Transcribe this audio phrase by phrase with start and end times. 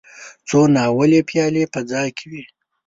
[0.47, 2.43] څو ناولې پيالې په ځای وې.